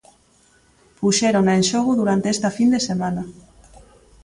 Puxérona 0.99 1.53
en 1.59 1.63
xogo 1.69 1.91
durante 1.99 2.27
esta 2.35 2.49
fin 2.57 2.69
de 2.75 2.79
semana. 2.89 3.23